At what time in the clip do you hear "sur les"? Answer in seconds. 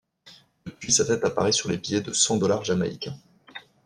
1.51-1.77